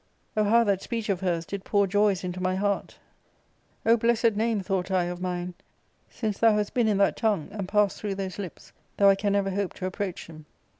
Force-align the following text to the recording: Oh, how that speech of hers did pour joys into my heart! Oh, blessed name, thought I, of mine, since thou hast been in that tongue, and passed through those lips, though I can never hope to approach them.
Oh, 0.35 0.45
how 0.45 0.63
that 0.63 0.81
speech 0.81 1.09
of 1.09 1.19
hers 1.19 1.45
did 1.45 1.63
pour 1.63 1.85
joys 1.85 2.23
into 2.23 2.41
my 2.41 2.55
heart! 2.55 2.97
Oh, 3.85 3.95
blessed 3.97 4.31
name, 4.33 4.59
thought 4.61 4.89
I, 4.89 5.03
of 5.03 5.21
mine, 5.21 5.53
since 6.09 6.39
thou 6.39 6.57
hast 6.57 6.73
been 6.73 6.87
in 6.87 6.97
that 6.97 7.15
tongue, 7.15 7.49
and 7.51 7.67
passed 7.67 7.99
through 8.01 8.15
those 8.15 8.39
lips, 8.39 8.71
though 8.97 9.09
I 9.09 9.13
can 9.15 9.33
never 9.33 9.51
hope 9.51 9.73
to 9.73 9.85
approach 9.85 10.25
them. 10.25 10.47